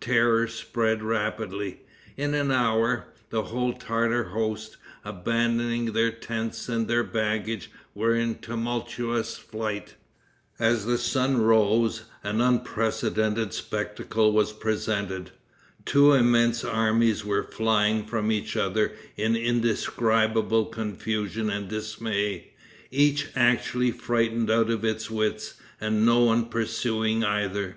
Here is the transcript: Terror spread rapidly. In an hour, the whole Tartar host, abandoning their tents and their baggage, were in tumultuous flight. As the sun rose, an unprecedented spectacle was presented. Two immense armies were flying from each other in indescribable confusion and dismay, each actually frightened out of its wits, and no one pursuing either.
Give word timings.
Terror 0.00 0.48
spread 0.48 1.00
rapidly. 1.00 1.82
In 2.16 2.34
an 2.34 2.50
hour, 2.50 3.06
the 3.30 3.44
whole 3.44 3.72
Tartar 3.72 4.24
host, 4.30 4.78
abandoning 5.04 5.92
their 5.92 6.10
tents 6.10 6.68
and 6.68 6.88
their 6.88 7.04
baggage, 7.04 7.70
were 7.94 8.12
in 8.12 8.34
tumultuous 8.40 9.38
flight. 9.38 9.94
As 10.58 10.86
the 10.86 10.98
sun 10.98 11.40
rose, 11.40 12.02
an 12.24 12.40
unprecedented 12.40 13.54
spectacle 13.54 14.32
was 14.32 14.52
presented. 14.52 15.30
Two 15.84 16.14
immense 16.14 16.64
armies 16.64 17.24
were 17.24 17.44
flying 17.44 18.04
from 18.06 18.32
each 18.32 18.56
other 18.56 18.92
in 19.16 19.36
indescribable 19.36 20.64
confusion 20.64 21.48
and 21.48 21.68
dismay, 21.68 22.50
each 22.90 23.28
actually 23.36 23.92
frightened 23.92 24.50
out 24.50 24.68
of 24.68 24.84
its 24.84 25.08
wits, 25.12 25.54
and 25.80 26.04
no 26.04 26.24
one 26.24 26.46
pursuing 26.46 27.22
either. 27.22 27.76